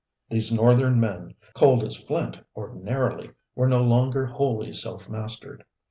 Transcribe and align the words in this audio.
These 0.31 0.51
northern 0.51 0.99
men, 0.99 1.35
cold 1.53 1.83
as 1.83 1.95
flint 1.95 2.39
ordinarily, 2.55 3.29
were 3.53 3.67
no 3.69 3.83
longer 3.83 4.25
wholly 4.25 4.73
self 4.73 5.07
mastered. 5.07 5.63